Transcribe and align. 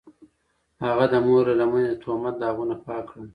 هغه 0.83 1.05
د 1.13 1.15
مور 1.25 1.43
له 1.49 1.55
لمنې 1.61 1.87
د 1.89 1.95
تهمت 2.03 2.35
داغونه 2.41 2.75
پاک 2.85 3.03
کړل. 3.09 3.25